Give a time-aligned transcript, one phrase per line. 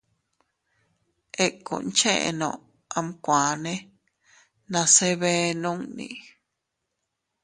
[1.45, 2.49] Ikkun cheʼeno
[2.97, 3.73] amkuane
[4.71, 6.07] nase bee nunni.